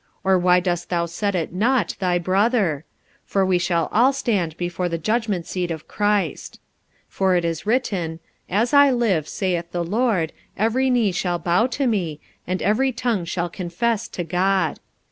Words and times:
or 0.23 0.35
why 0.35 0.59
dost 0.59 0.89
thou 0.89 1.05
set 1.05 1.35
at 1.35 1.53
nought 1.53 1.95
thy 1.99 2.17
brother? 2.17 2.85
for 3.23 3.45
we 3.45 3.59
shall 3.59 3.87
all 3.91 4.11
stand 4.11 4.57
before 4.57 4.89
the 4.89 4.97
judgment 4.97 5.45
seat 5.45 5.69
of 5.69 5.87
Christ. 5.87 6.55
45:014:011 7.07 7.13
For 7.13 7.35
it 7.35 7.45
is 7.45 7.65
written, 7.67 8.19
As 8.49 8.73
I 8.73 8.89
live, 8.89 9.27
saith 9.27 9.69
the 9.71 9.83
Lord, 9.83 10.33
every 10.57 10.89
knee 10.89 11.11
shall 11.11 11.37
bow 11.37 11.67
to 11.67 11.85
me, 11.85 12.19
and 12.47 12.63
every 12.63 12.91
tongue 12.91 13.25
shall 13.25 13.47
confess 13.47 14.07
to 14.07 14.23
God. 14.23 14.79